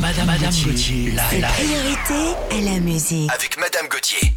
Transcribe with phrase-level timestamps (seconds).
[0.00, 3.30] Madame, Madame Gauthier, la, la priorité à la musique.
[3.32, 4.32] Avec Madame Gauthier.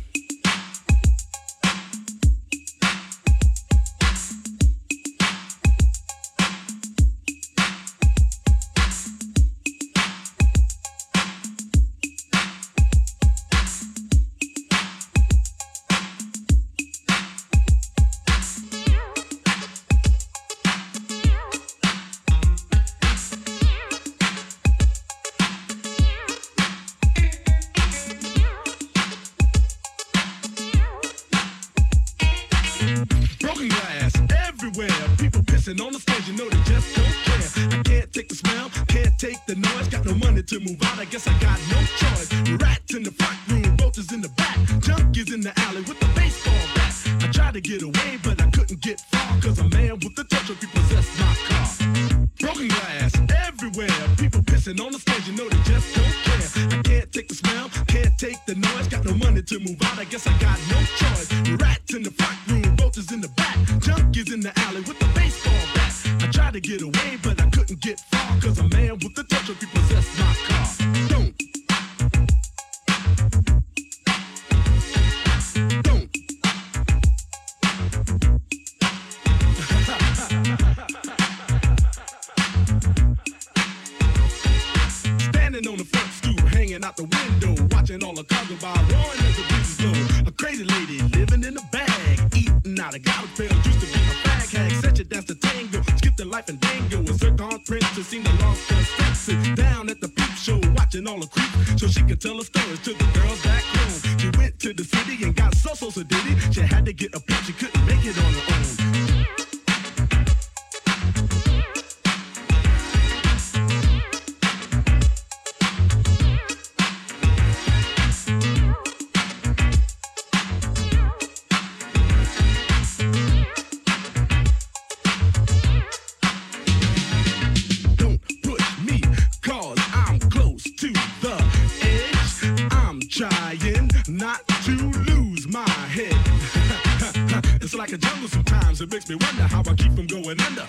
[137.78, 140.66] like a jungle sometimes, it makes me wonder how I keep from going under.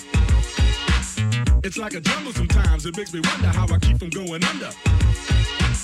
[1.65, 4.69] It's like a jungle sometimes, it makes me wonder how I keep from going under.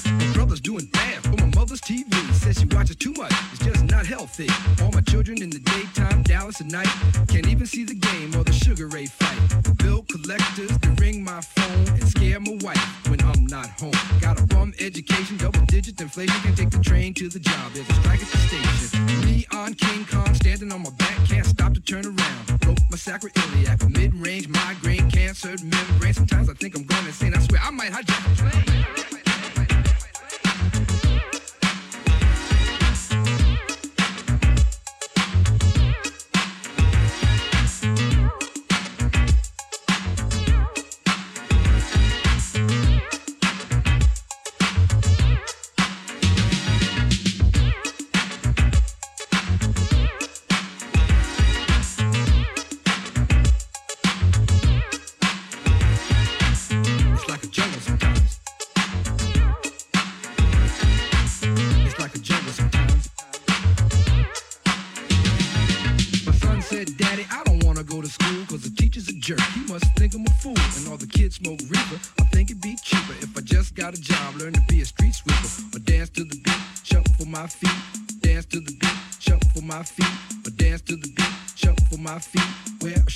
[0.05, 2.13] My brother's doing bad for my mother's TV.
[2.35, 4.49] Says she watches too much, it's just not healthy.
[4.83, 6.89] All my children in the daytime, Dallas at night.
[7.29, 9.79] Can't even see the game or the Sugar Ray fight.
[9.79, 13.04] Bill collectors, they ring my phone and scare my wife
[13.55, 13.93] not home.
[14.21, 16.35] Got a bum education, double digit inflation.
[16.43, 17.73] Can't take the train to the job.
[17.73, 19.07] There's a strike at the station.
[19.25, 22.61] Me on King Kong, standing on my back, can't stop to turn around.
[22.61, 26.15] Broke my sacroiliac, mid range migraine, cancered membrane.
[26.15, 27.33] Sometimes I think I'm going insane.
[27.35, 29.24] I swear I might hijack a plane.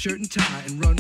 [0.09, 0.97] shirt and tie and run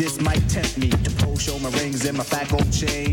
[0.00, 3.12] this might tempt me to pose, show my rings and my fat gold chain.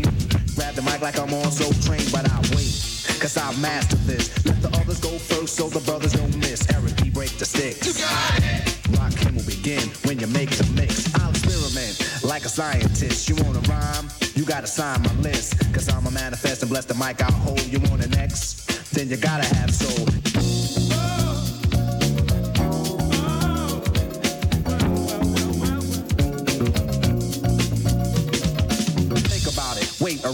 [0.56, 2.72] Grab the mic like I'm on so trained, but I wait,
[3.20, 4.32] cause I mastered this.
[4.46, 6.64] Let the others go first so the brothers don't miss.
[6.72, 7.10] Eric B.
[7.10, 7.86] break the sticks.
[7.86, 8.64] You got it.
[8.96, 11.14] Rakim will begin when you make the mix.
[11.20, 13.28] I'll experiment like a scientist.
[13.28, 14.08] You wanna rhyme?
[14.34, 15.60] You gotta sign my list.
[15.74, 17.66] Cause I'm a manifest and bless the mic I'll hold.
[17.66, 18.64] You want an X?
[18.92, 20.08] Then you gotta have soul.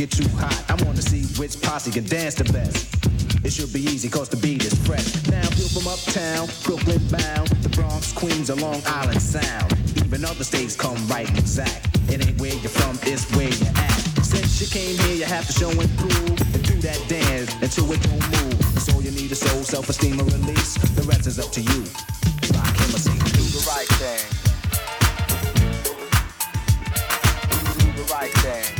[0.00, 0.56] Get too hot.
[0.70, 2.88] I wanna see which posse can dance the best.
[3.44, 5.04] It should be easy cause the beat is fresh.
[5.28, 9.76] Now feel from uptown, Brooklyn bound, the Bronx, Queens, or Long Island Sound.
[10.00, 11.84] Even other states come right exact.
[12.08, 14.00] It ain't where you're from, it's where you're at.
[14.24, 17.92] Since you came here, you have to show and prove and do that dance until
[17.92, 18.56] it don't move.
[18.72, 20.80] That's all you need is soul, self-esteem, or release.
[20.96, 21.84] The rest is up to you.
[22.56, 23.04] Rakim or
[23.36, 24.24] do the right thing.
[27.84, 28.79] Do the right thing.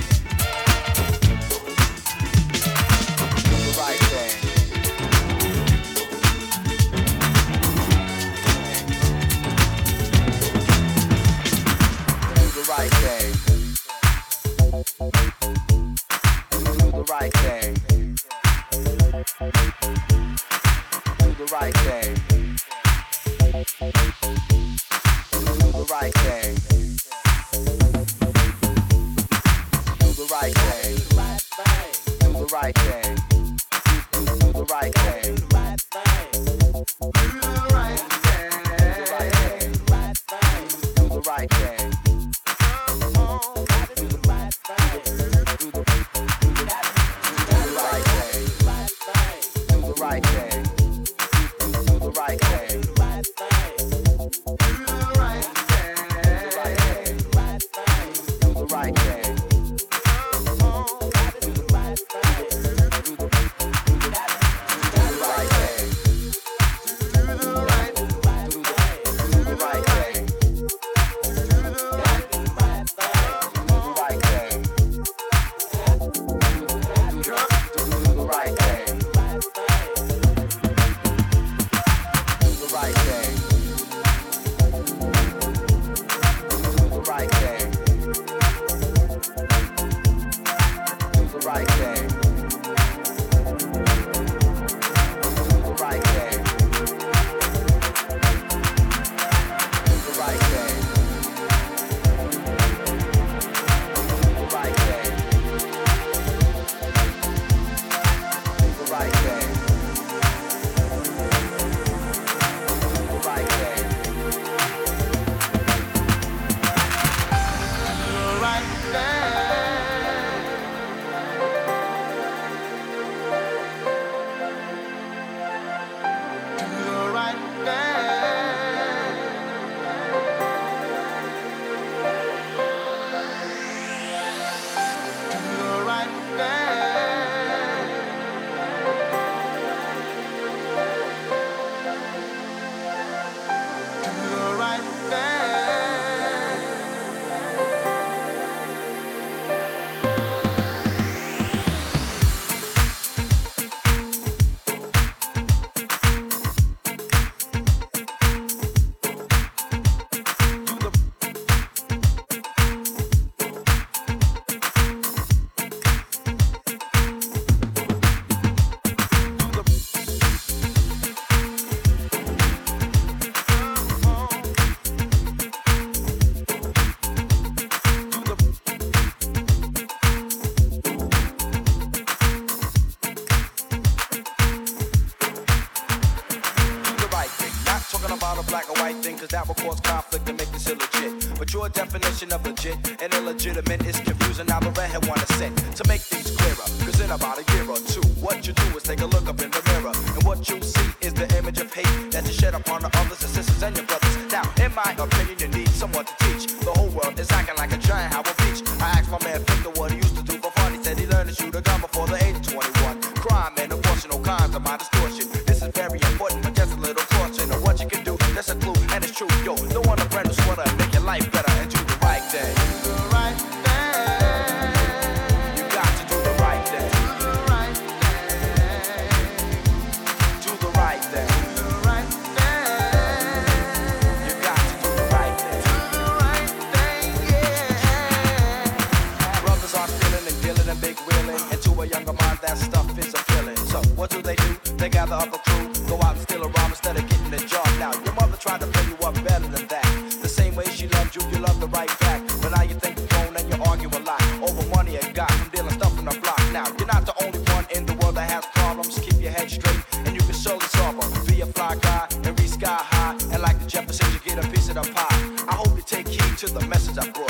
[262.60, 265.46] sky high, and like the Jeffersons, you get a piece of the pie.
[265.48, 267.29] I hope you take heed to the message I brought.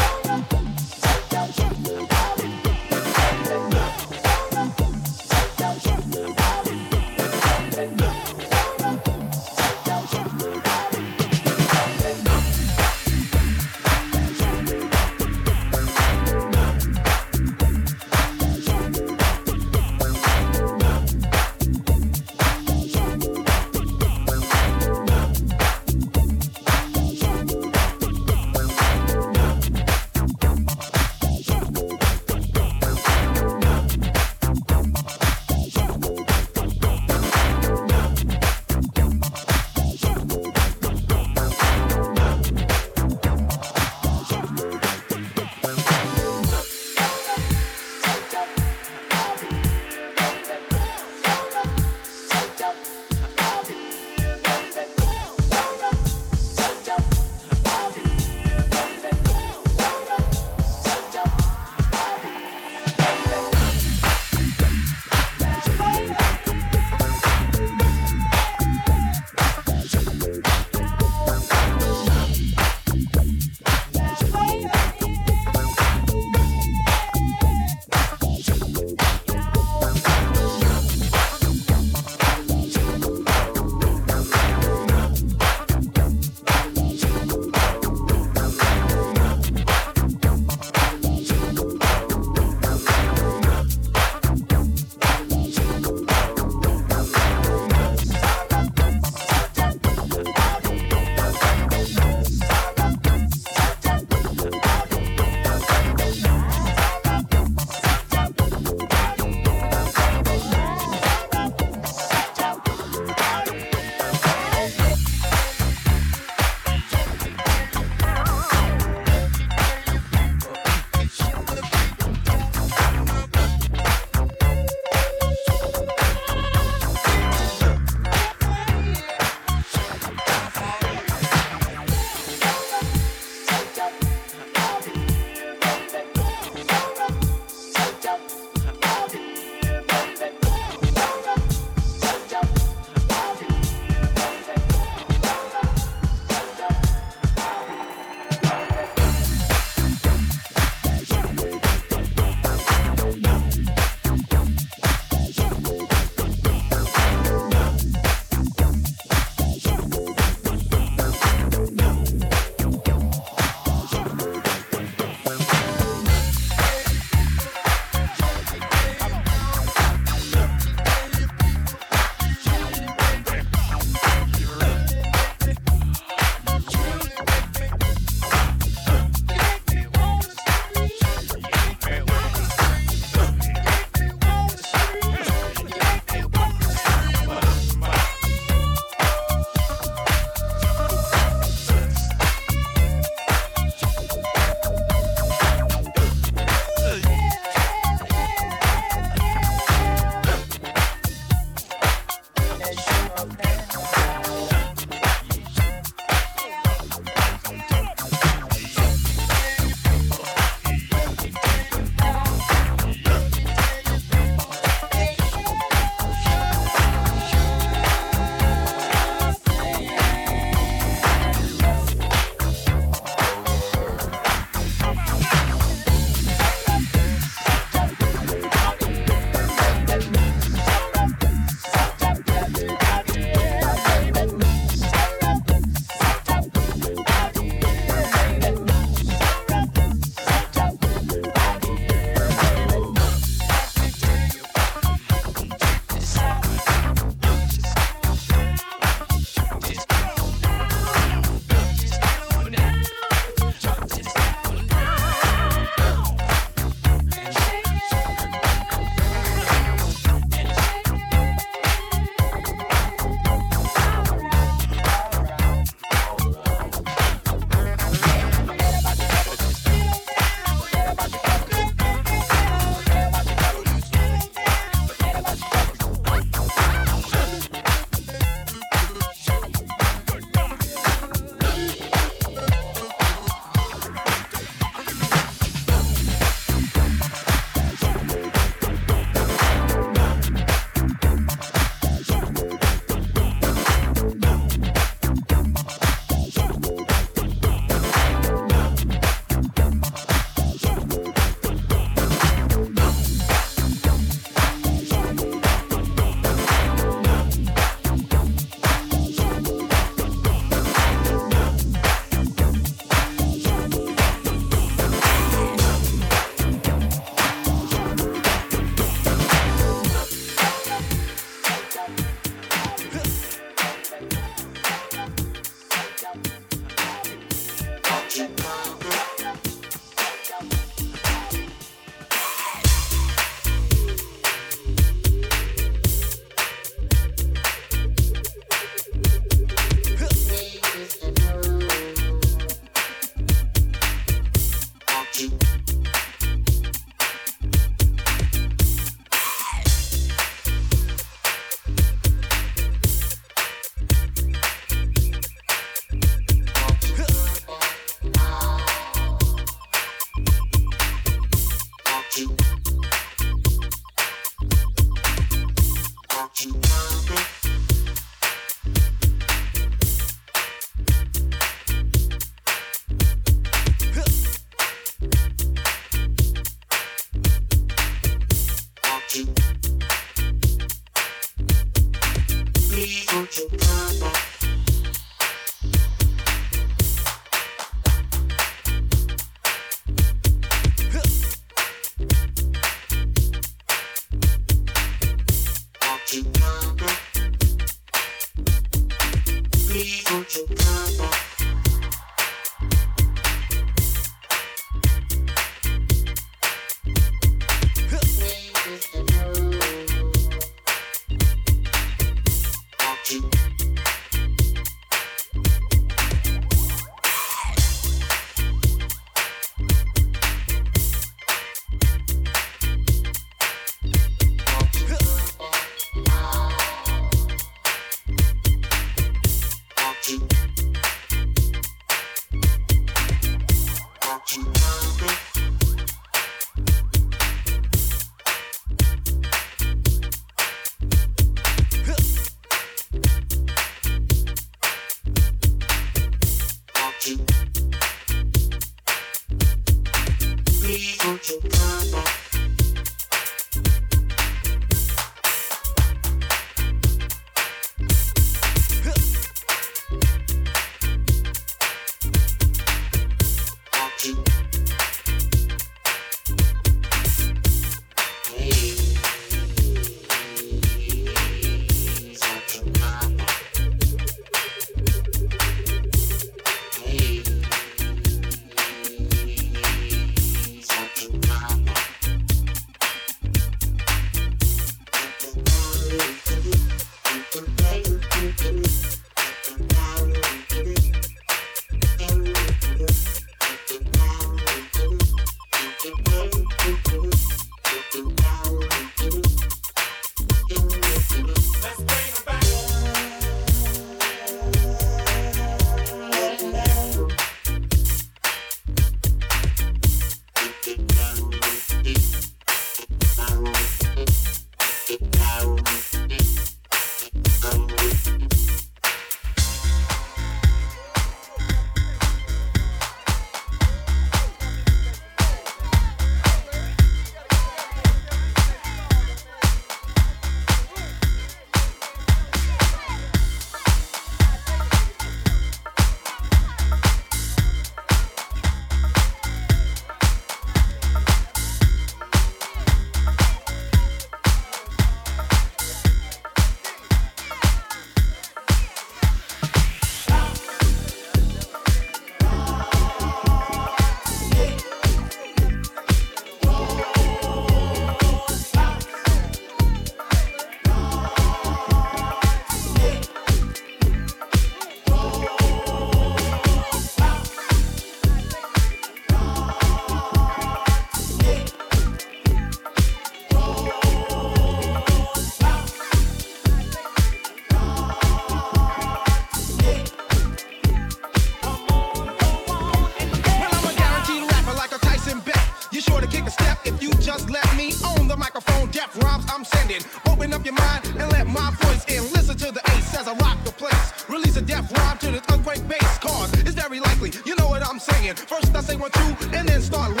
[587.83, 589.81] On the microphone, death rhymes I'm sending.
[590.07, 592.03] Open up your mind and let my voice in.
[592.13, 594.09] Listen to the ace as I rock the place.
[594.09, 595.97] Release a death rhyme to this earthquake bass.
[595.99, 598.15] Cause it's very likely, you know what I'm saying.
[598.15, 600.00] First I say one, two, and then start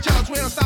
[0.00, 0.61] jobs, we don't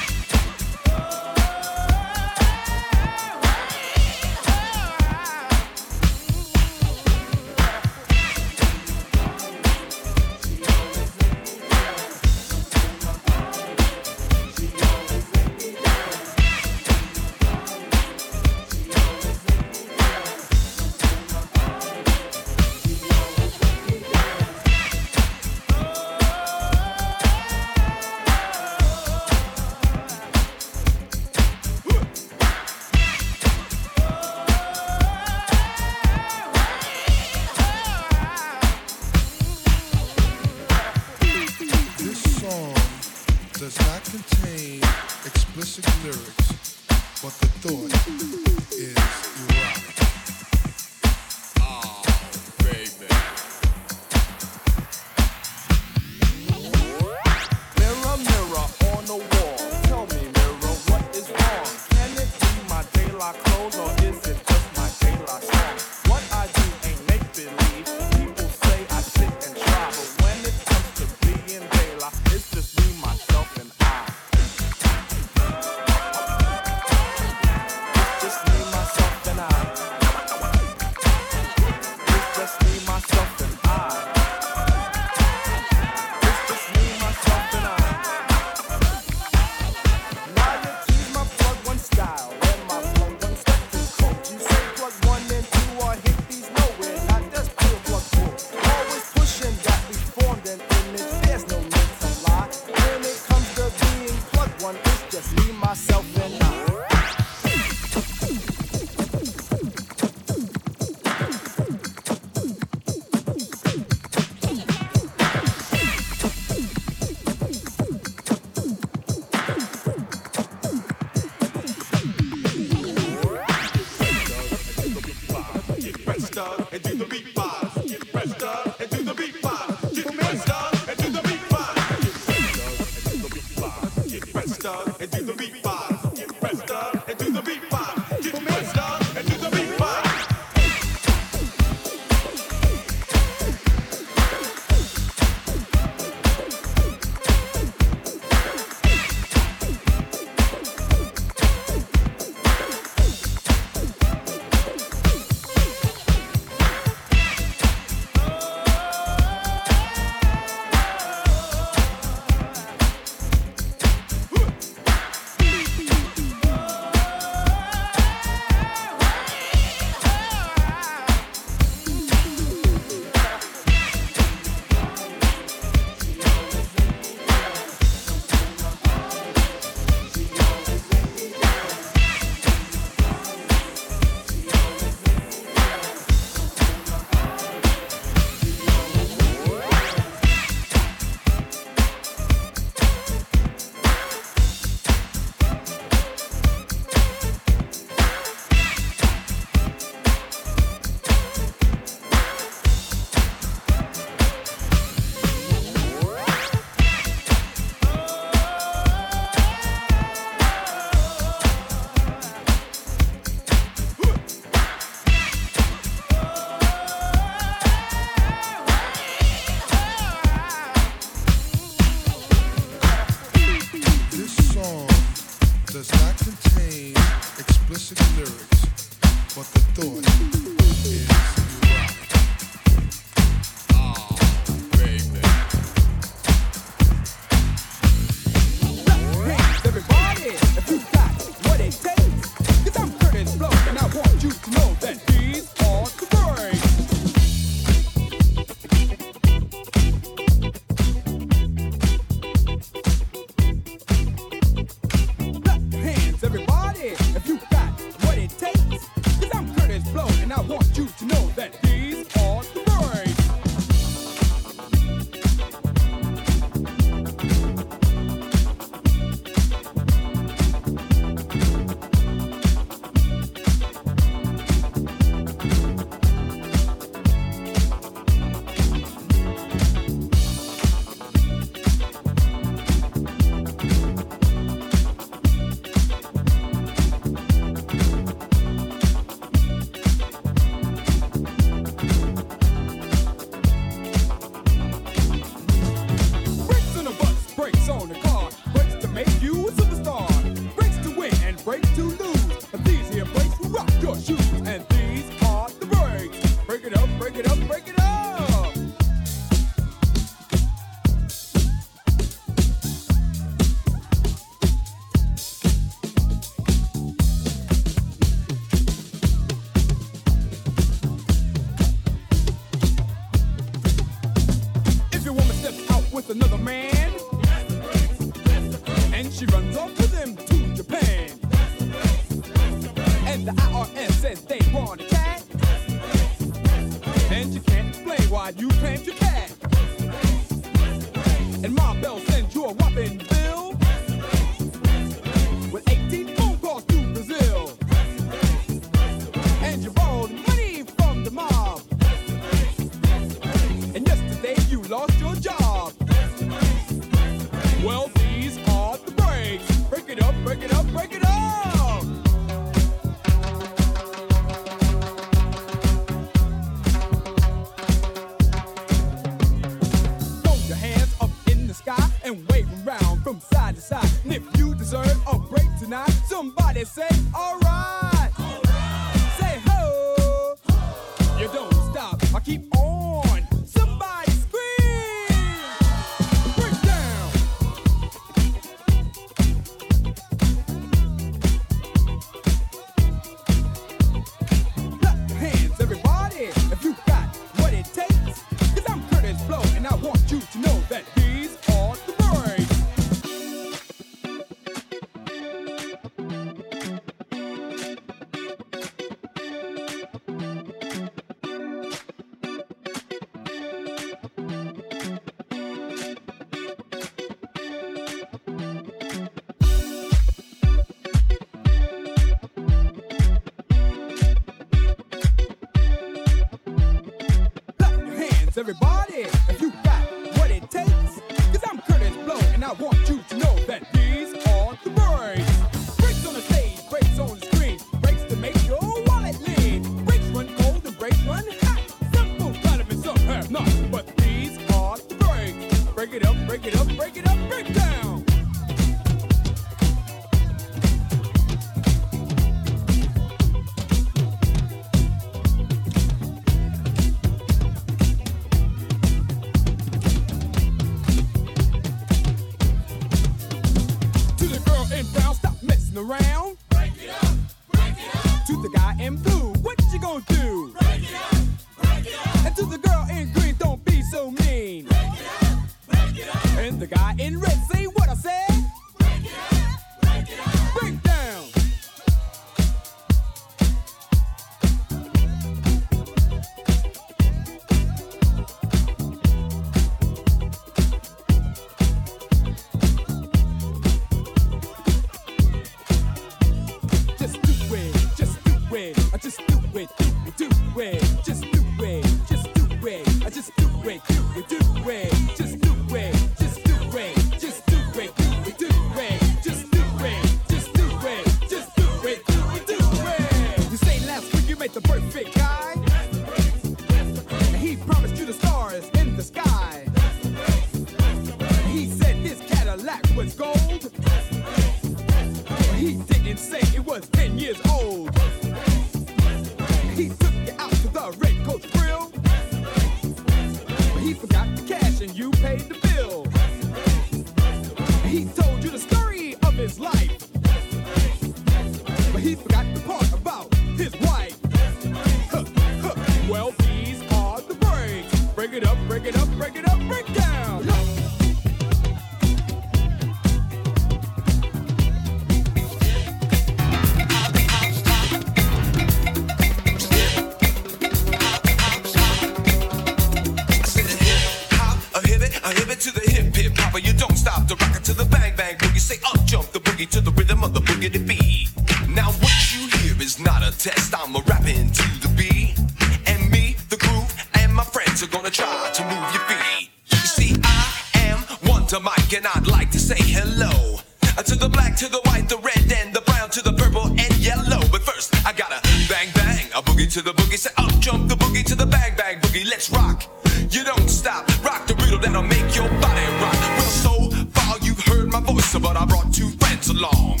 [578.50, 579.50] to move your feet.
[579.70, 583.60] You see, I am Wonder Mike, and I'd like to say hello
[583.96, 586.66] uh, to the black, to the white, the red, and the brown, to the purple
[586.66, 587.40] and yellow.
[587.50, 590.18] But first, I gotta bang bang, a boogie to the boogie.
[590.18, 592.28] Say up jump the boogie to the bang bang boogie.
[592.28, 592.84] Let's rock.
[593.30, 596.20] You don't stop, rock the riddle that'll make your body rock.
[596.36, 600.00] Well, so far you've heard my voice, but I brought two friends along.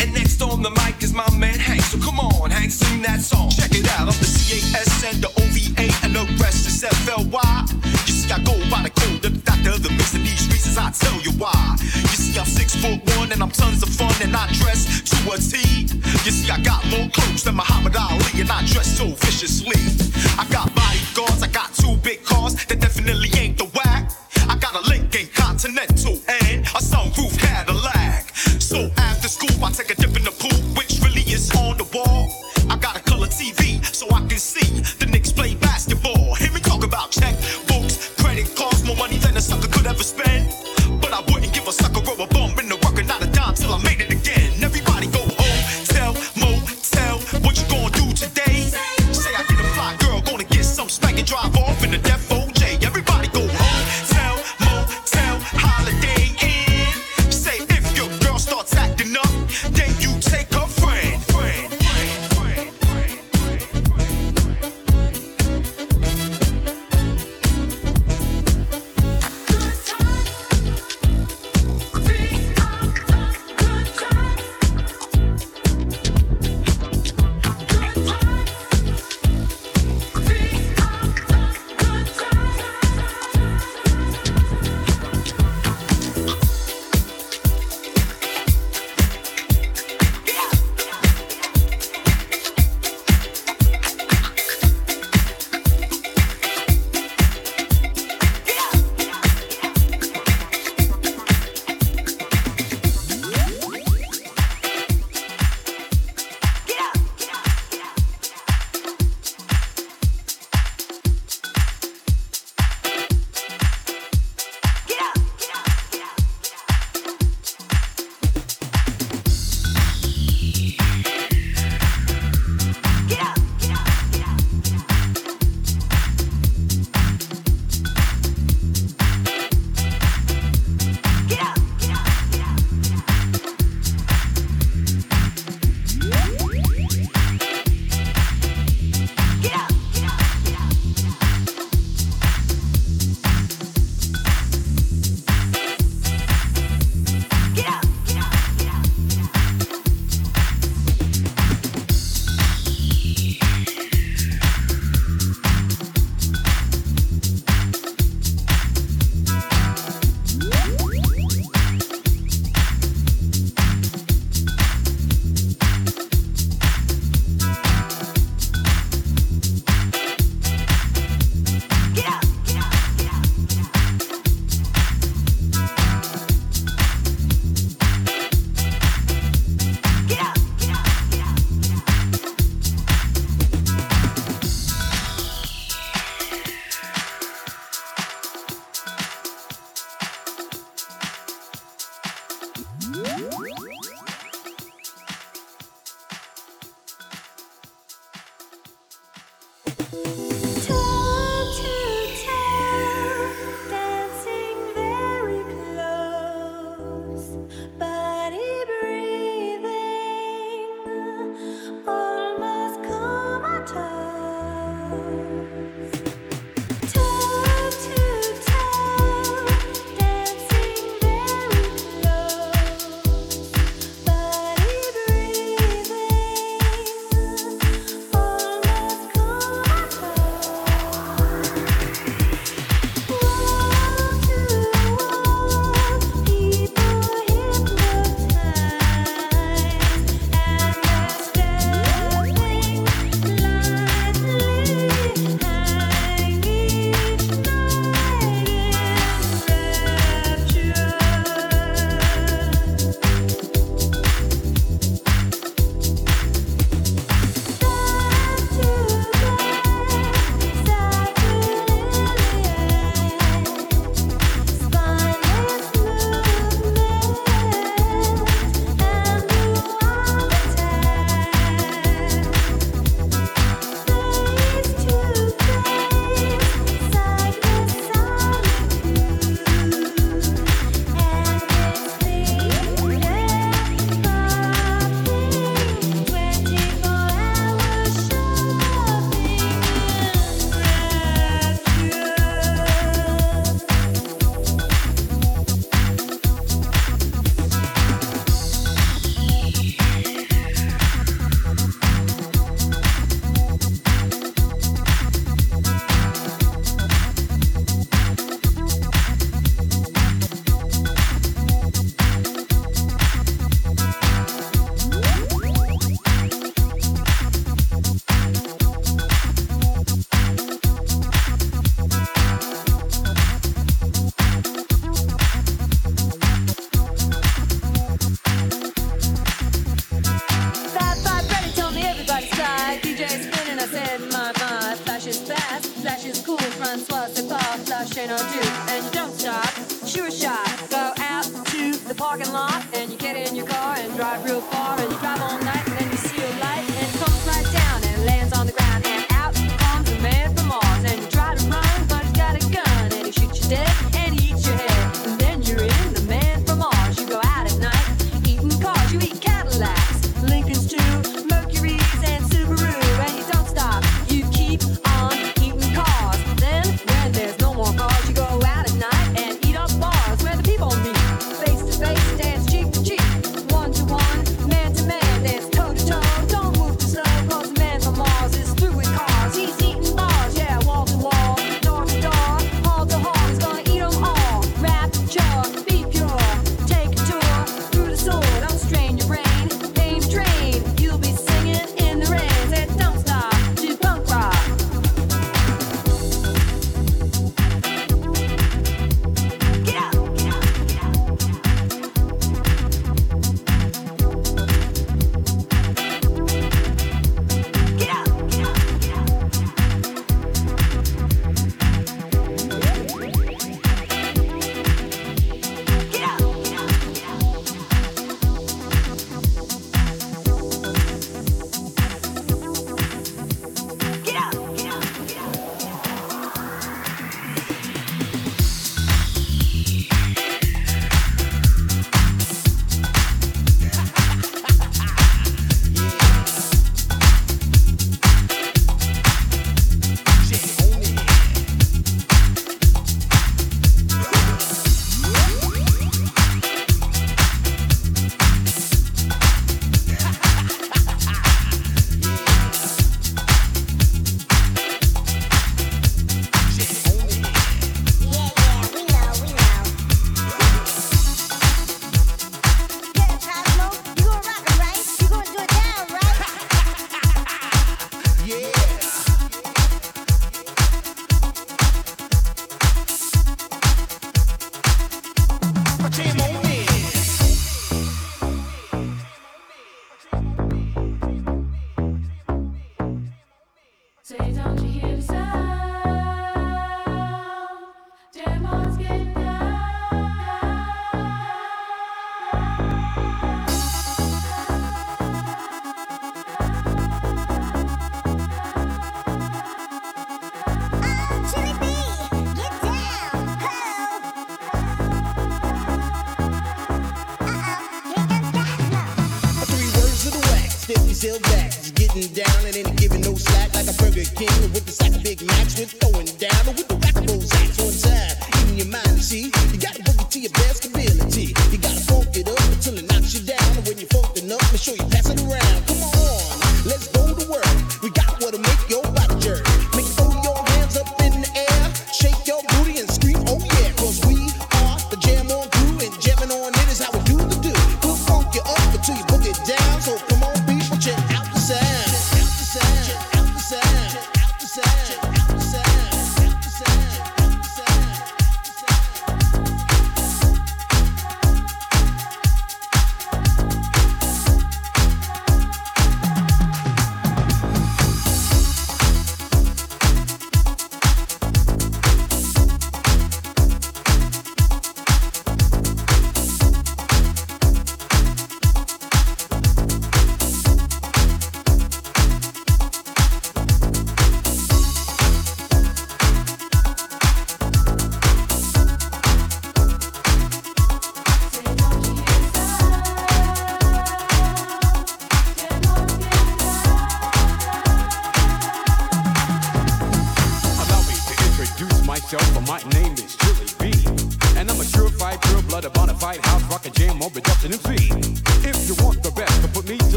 [0.00, 1.82] And next on the mic is my man Hank.
[1.82, 3.50] So come on, Hank, sing that song.
[3.50, 4.08] Check it out.
[4.08, 7.58] I'm the C-A-S and the O-V-A and the rest is F-L-Y.
[7.60, 7.61] You
[10.78, 11.76] I tell you why.
[11.80, 15.16] You see, I'm six foot one and I'm tons of fun and I dress to
[15.32, 15.88] a T.
[16.24, 19.76] You see, I got more clothes than Muhammad Ali and I dress so viciously.
[20.38, 23.51] I got bodyguards, I got two big cars that definitely ain't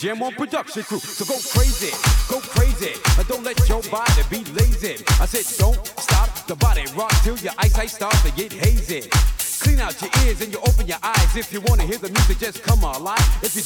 [0.00, 0.98] Jam on production crew.
[0.98, 1.92] So go crazy,
[2.32, 2.96] go crazy.
[3.18, 5.04] And don't let your body be lazy.
[5.20, 9.10] I said, don't stop the body rock till your eyesight starts to get hazy.
[9.60, 11.36] Clean out your ears and you open your eyes.
[11.36, 13.20] If you wanna hear the music, just come alive.
[13.44, 13.60] If you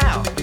[0.00, 0.33] now.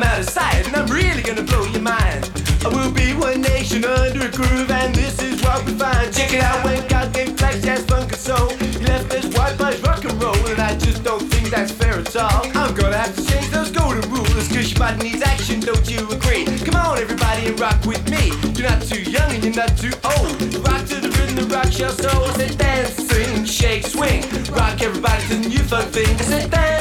[0.00, 2.24] I'm out of sight, and I'm really gonna blow your mind.
[2.64, 6.10] I will be one nation under a groove, and this is what we find.
[6.10, 8.50] Check it out when God gave flex, jazz, funk, and soul.
[8.80, 11.98] You left us white boys rock and roll, and I just don't think that's fair
[11.98, 12.46] at all.
[12.54, 16.08] I'm gonna have to change those golden rules, cause your body needs action, don't you
[16.08, 16.46] agree?
[16.64, 18.32] Come on, everybody, and rock with me.
[18.56, 20.32] You're not too young, and you're not too old.
[20.64, 22.24] Rock to the rhythm, the rock your soul.
[22.24, 24.22] I said dance, sing, shake, swing.
[24.48, 26.08] Rock everybody to the new funk thing.
[26.08, 26.79] I said dance.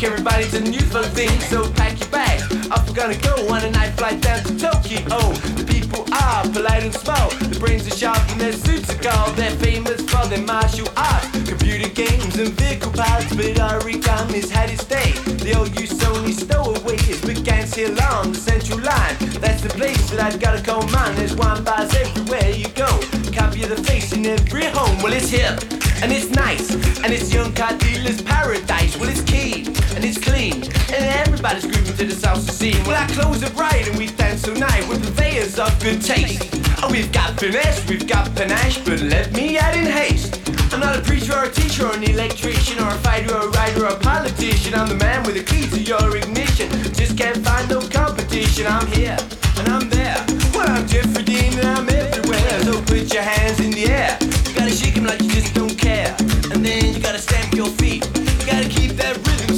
[0.00, 1.28] Rock everybody to the new funk thing.
[1.40, 2.44] So pack your bags.
[2.70, 5.18] Off we're gonna go on a night flight down to Tokyo.
[5.60, 7.28] The people are polite and small.
[7.28, 9.36] The brains are sharp and their suits are gold.
[9.36, 13.28] They're famous for their martial arts, computer games and vehicle parts.
[13.36, 15.12] But origami's had its day.
[15.44, 19.16] The old stowaways began here along the central line.
[19.44, 21.14] That's the place that I've gotta call mine.
[21.16, 22.88] There's wine bars everywhere you go.
[23.36, 25.02] Copy of the face in every home.
[25.02, 26.70] Well, it's hip and it's nice
[27.02, 28.96] and it's young car dealer's paradise.
[28.96, 30.62] Well, it's keen and it's clean
[30.92, 32.82] and everybody's grooving to the salsa scene.
[32.84, 34.88] Well, our clothes are bright and we dance so nice.
[34.88, 36.69] We're purveyors of good taste.
[36.82, 40.40] Oh, we've got finesse, we've got panache, but let me add in haste.
[40.72, 43.50] I'm not a preacher or a teacher or an electrician or a fighter or a
[43.50, 44.74] writer or a politician.
[44.74, 46.70] I'm the man with the key to your ignition.
[46.94, 48.66] Just can't find no competition.
[48.66, 49.16] I'm here
[49.58, 50.16] and I'm there.
[50.54, 52.60] Well, I'm Jeffrey Dean and I'm everywhere.
[52.64, 54.16] So put your hands in the air.
[54.22, 56.16] You gotta shake 'em like you just don't care.
[56.52, 58.06] And then you gotta stamp your feet.
[58.16, 59.49] You gotta keep that rhythm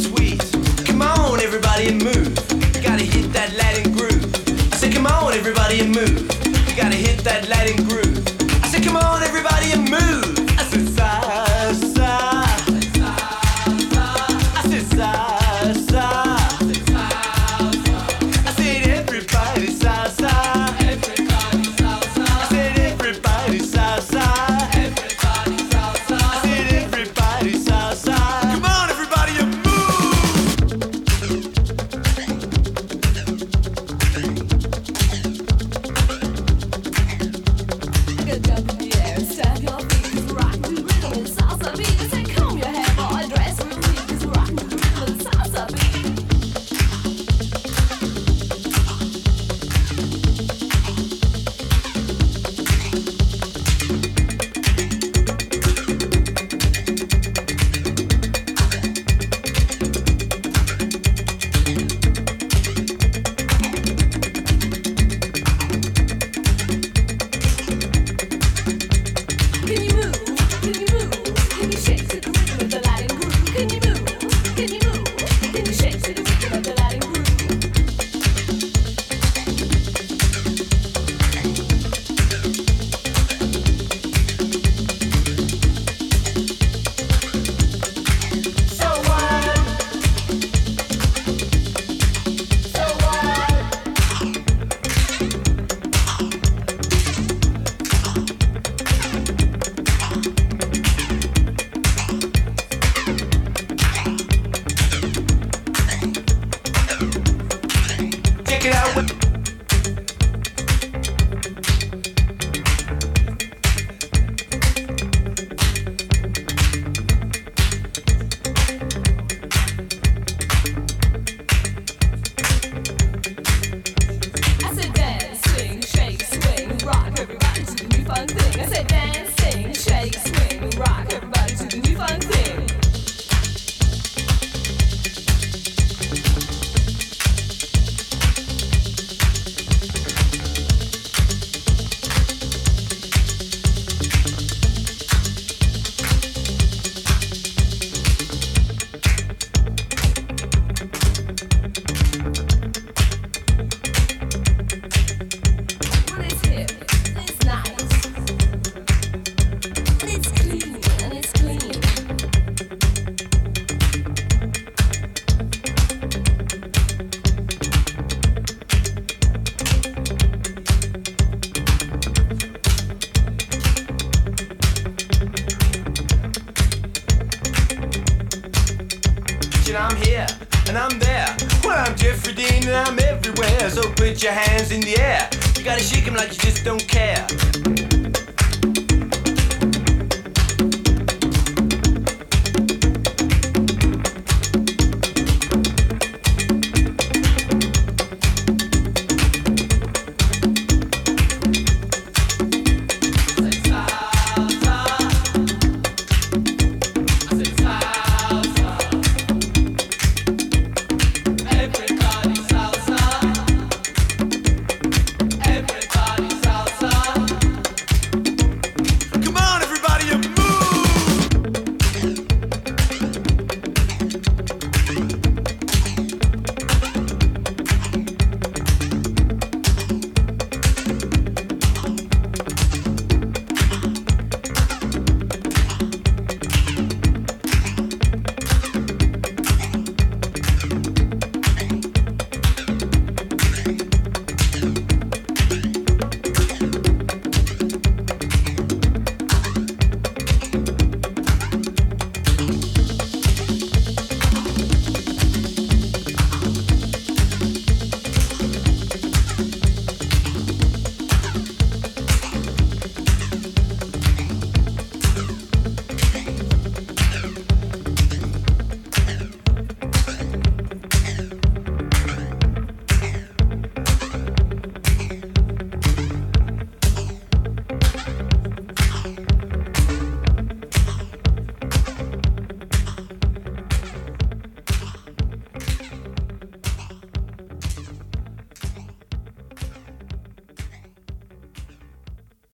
[8.83, 10.32] come on, everybody, and move.